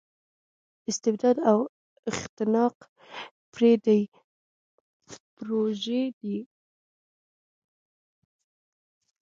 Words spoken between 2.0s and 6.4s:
اختناق پردۍ پروژې دي.